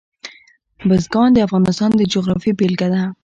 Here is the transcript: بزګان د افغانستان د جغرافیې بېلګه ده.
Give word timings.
بزګان 0.87 1.29
د 1.33 1.37
افغانستان 1.47 1.89
د 1.95 2.01
جغرافیې 2.13 2.51
بېلګه 2.59 2.87
ده. 2.93 3.01